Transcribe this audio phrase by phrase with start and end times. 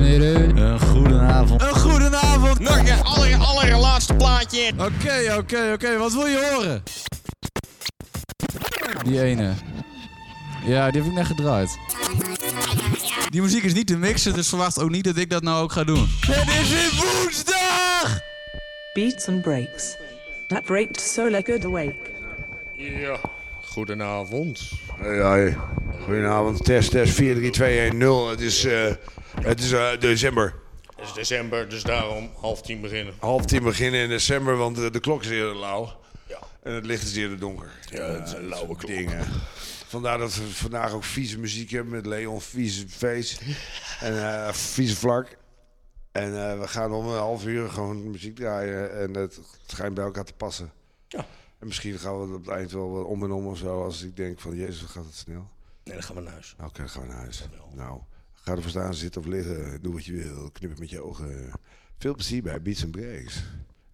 [0.00, 0.56] en heren.
[0.56, 1.62] Een goedenavond.
[1.62, 2.58] Een goedenavond.
[2.58, 4.72] Nog een aller, allerlaatste plaatje.
[4.76, 5.98] Oké, oké, oké.
[5.98, 6.82] Wat wil je horen?
[9.04, 9.52] Die ene.
[10.64, 11.78] Ja, die heb ik net gedraaid.
[13.28, 15.72] Die muziek is niet te mixen, dus verwacht ook niet dat ik dat nou ook
[15.72, 16.08] ga doen.
[16.20, 18.20] Het is weer woensdag!
[18.92, 19.96] Beats and breaks.
[20.46, 21.94] That breaks so lekker awake.
[22.72, 23.20] Ja,
[23.64, 24.70] goedenavond.
[25.00, 25.56] Hey, hey.
[26.04, 28.30] Goedenavond, test, test 4, 3, 2, 1, 0.
[28.30, 28.86] Het is, eh,
[29.42, 30.54] het is eh, december.
[30.96, 33.14] Het is december, dus daarom half tien beginnen.
[33.18, 36.00] Half tien beginnen in december, want de, de klok is eerder lauw.
[36.26, 36.38] Ja.
[36.62, 37.72] En het licht is eerder donker.
[37.90, 38.90] Ja, het is een dat lauwe klok.
[38.90, 39.26] Dingen.
[39.86, 43.38] Vandaar dat we vandaag ook vieze muziek hebben met Leon Vieze Face
[44.00, 45.38] en eh Vieze Vlak.
[46.12, 50.04] En eh, we gaan om een half uur gewoon muziek draaien en het schijnt bij
[50.04, 50.72] elkaar te passen.
[51.08, 51.26] Ja.
[51.58, 54.02] En misschien gaan we op het eind wel wat om en om of zo, als
[54.02, 55.48] ik denk van jezus, wat gaat het snel.
[55.84, 56.54] Nee, dan gaan we naar huis.
[56.64, 57.44] Oké, dan gaan we naar huis.
[57.74, 58.00] Nou,
[58.40, 59.82] ga ervoor staan, zitten of liggen.
[59.82, 60.50] Doe wat je wil.
[60.50, 61.50] Knip het met je ogen.
[61.98, 63.44] Veel plezier bij Beats and Breaks.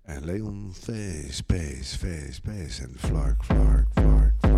[0.02, 2.82] En Leon Face, Space, Face, Space.
[2.82, 4.55] En Flark, Flark, Flark, Flark.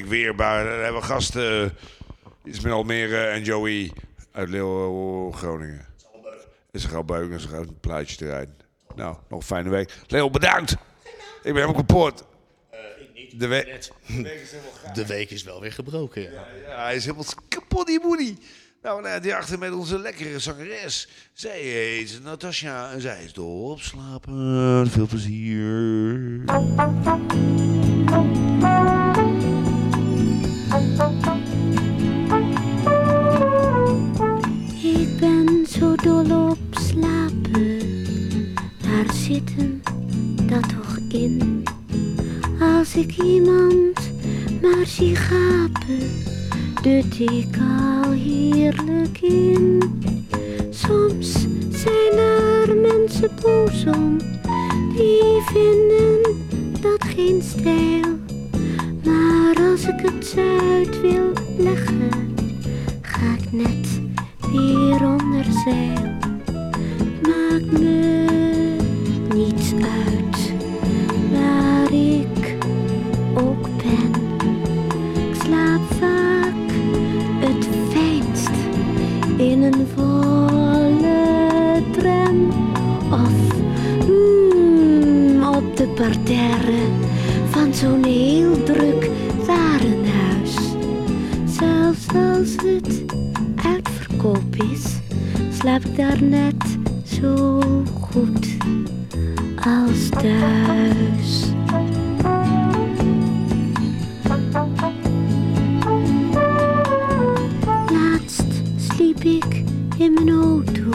[0.00, 0.34] Week weer.
[0.34, 1.76] Maar dan hebben we gasten.
[2.44, 3.92] Iets met Almere en Joey
[4.32, 5.86] uit Leeuwen, Groningen.
[6.70, 8.48] Is er al buik en ze gaan een plaatje eruit.
[8.94, 9.94] Nou, nog een fijne week.
[10.06, 10.72] Leo, bedankt.
[10.72, 10.78] Ik
[11.42, 12.24] ben helemaal kapot.
[13.36, 13.90] De week.
[14.94, 16.46] De week is wel weer gebroken, ja.
[16.66, 18.38] Ja, hij is helemaal kapot, die moedie.
[18.82, 21.08] Nou, nou, die achter met onze lekkere zangeres.
[21.32, 24.90] Zij heet Natasja en zij is dol op slapen.
[24.90, 26.44] Veel plezier.
[35.20, 37.78] Ben zo dol op slapen.
[38.82, 39.82] Daar zit hem
[40.46, 41.62] dat toch in.
[42.60, 44.10] Als ik iemand
[44.62, 46.10] maar zie gapen,
[46.82, 49.82] dut ik al heerlijk in.
[50.70, 51.32] Soms
[51.70, 54.16] zijn er mensen boos om,
[54.96, 56.36] die vinden
[56.80, 58.18] dat geen stijl.
[59.04, 60.34] Maar als ik het
[60.72, 62.10] uit wil leggen,
[63.00, 64.07] ga ik net
[64.52, 66.16] weer onder zeil.
[67.22, 68.26] Maakt me
[69.34, 70.52] niets uit
[71.32, 72.56] waar ik
[73.34, 74.10] ook ben.
[75.28, 76.70] Ik slaap vaak
[77.40, 78.56] het fijnst
[79.36, 82.48] in een volle tram
[83.10, 83.62] of
[84.08, 86.86] mm, op de parterre
[87.50, 89.10] van zo'n heel druk
[89.46, 90.56] warenhuis.
[91.44, 93.07] Zelfs als het
[94.18, 94.98] uitverkoop is,
[95.58, 97.60] slaap ik daar net zo
[98.00, 98.56] goed
[99.56, 101.44] als thuis.
[107.92, 109.64] Laatst sliep ik
[109.98, 110.90] in mijn auto,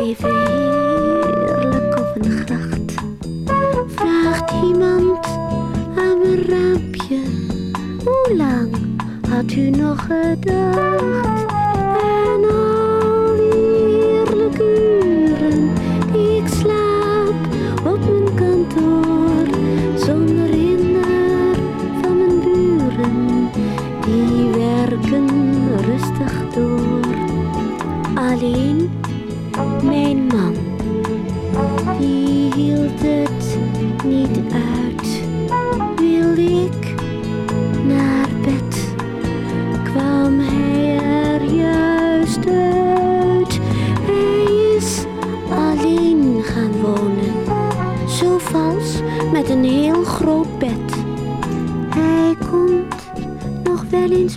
[0.00, 2.94] even heerlijk op een gracht.
[3.86, 5.26] Vraagt iemand
[5.96, 7.20] aan mijn raampje,
[8.04, 8.76] hoe lang
[9.28, 11.37] had u nog gedacht?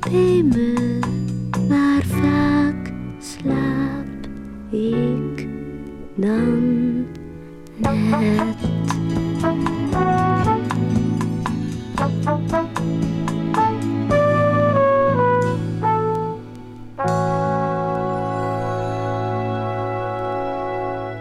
[0.09, 0.80] Wel